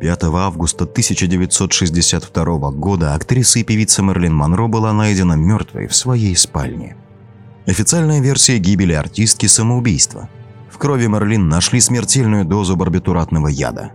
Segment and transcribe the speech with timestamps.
[0.00, 6.96] 5 августа 1962 года актриса и певица Мерлин Монро была найдена мертвой в своей спальне.
[7.66, 10.28] Официальная версия гибели артистки– самоубийство.
[10.70, 13.92] В крови Мерлин нашли смертельную дозу барбитуратного яда.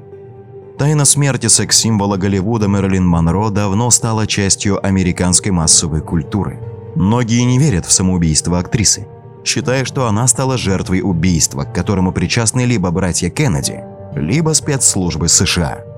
[0.80, 6.60] Тайна смерти секс-символа Голливуда Мерлин Монро давно стала частью американской массовой культуры.
[6.96, 9.06] Многие не верят в самоубийство актрисы,
[9.44, 13.84] считая, что она стала жертвой убийства, к которому причастны либо братья Кеннеди,
[14.16, 15.89] либо спецслужбы США.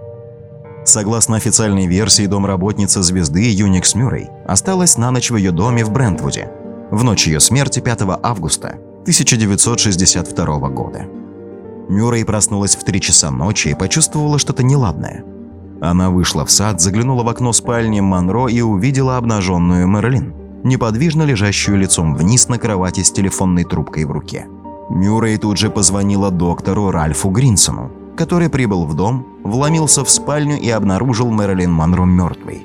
[0.83, 6.49] Согласно официальной версии, домработница звезды Юникс Мюррей осталась на ночь в ее доме в Брентвуде
[6.91, 11.05] в ночь ее смерти 5 августа 1962 года.
[11.87, 15.23] Мюррей проснулась в 3 часа ночи и почувствовала что-то неладное.
[15.81, 21.77] Она вышла в сад, заглянула в окно спальни Монро и увидела обнаженную Мерлин, неподвижно лежащую
[21.77, 24.45] лицом вниз на кровати с телефонной трубкой в руке.
[24.89, 30.69] Мюррей тут же позвонила доктору Ральфу Гринсону, который прибыл в дом, вломился в спальню и
[30.69, 32.63] обнаружил Мэрилин Монро мертвой.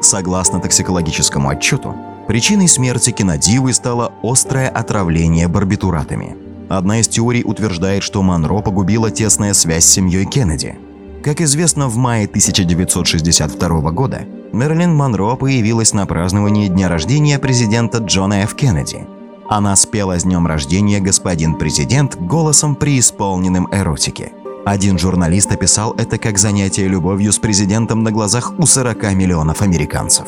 [0.00, 1.94] Согласно токсикологическому отчету,
[2.26, 6.36] причиной смерти кинодивы стало острое отравление барбитуратами.
[6.68, 10.76] Одна из теорий утверждает, что Монро погубила тесная связь с семьей Кеннеди.
[11.22, 18.42] Как известно, в мае 1962 года Мерлин Монро появилась на праздновании дня рождения президента Джона
[18.42, 18.54] Ф.
[18.54, 19.06] Кеннеди.
[19.48, 24.32] Она спела с днем рождения господин президент голосом преисполненным эротики–
[24.64, 30.26] один журналист описал это как занятие любовью с президентом на глазах у 40 миллионов американцев.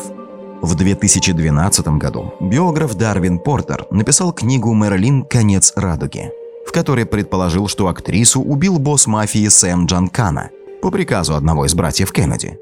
[0.60, 5.24] В 2012 году биограф Дарвин Портер написал книгу «Мэрилин.
[5.24, 6.32] Конец радуги»,
[6.66, 10.50] в которой предположил, что актрису убил босс мафии Сэм Джанкана
[10.82, 12.58] по приказу одного из братьев Кеннеди.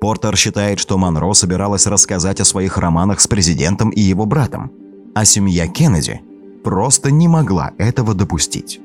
[0.00, 4.72] Портер считает, что Монро собиралась рассказать о своих романах с президентом и его братом,
[5.14, 6.20] а семья Кеннеди
[6.64, 8.80] просто не могла этого допустить.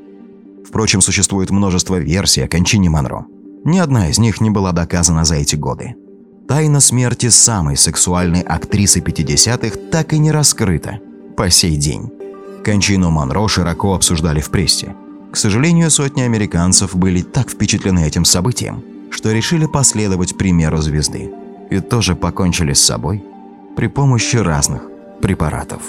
[0.68, 3.26] Впрочем, существует множество версий о кончине Монро.
[3.64, 5.96] Ни одна из них не была доказана за эти годы.
[6.48, 11.00] Тайна смерти самой сексуальной актрисы 50-х так и не раскрыта
[11.38, 12.12] по сей день.
[12.66, 14.94] Кончину Монро широко обсуждали в прессе.
[15.32, 21.32] К сожалению, сотни американцев были так впечатлены этим событием, что решили последовать примеру звезды
[21.70, 23.24] и тоже покончили с собой
[23.78, 24.82] при помощи разных
[25.22, 25.82] препаратов.